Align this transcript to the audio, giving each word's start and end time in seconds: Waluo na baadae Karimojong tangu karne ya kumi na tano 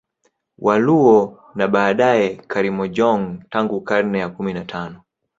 Waluo 0.57 1.39
na 1.55 1.67
baadae 1.67 2.35
Karimojong 2.35 3.43
tangu 3.49 3.81
karne 3.81 4.19
ya 4.19 4.29
kumi 4.29 4.53
na 4.53 4.65
tano 4.65 5.01